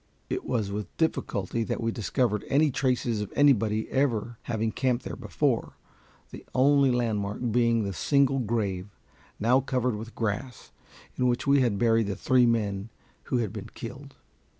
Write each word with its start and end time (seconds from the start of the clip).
It 0.31 0.45
was 0.45 0.71
with 0.71 0.97
difficulty 0.97 1.63
that 1.63 1.79
we 1.79 1.91
discovered 1.91 2.43
any 2.47 2.71
traces 2.71 3.21
of 3.21 3.31
anybody 3.35 3.87
ever 3.91 4.39
having 4.49 4.71
camped 4.71 5.05
there 5.05 5.15
before, 5.15 5.73
the 6.31 6.43
only 6.55 6.89
landmark 6.89 7.51
being 7.51 7.83
the 7.83 7.93
single 7.93 8.39
grave, 8.39 8.87
now 9.39 9.59
covered 9.59 9.95
with 9.95 10.15
grass, 10.15 10.71
in 11.17 11.27
which 11.27 11.45
we 11.45 11.61
had 11.61 11.77
buried 11.77 12.07
the 12.07 12.15
three 12.15 12.47
men 12.47 12.89
who 13.25 13.37
had 13.37 13.53
been 13.53 13.69
killed. 13.75 14.15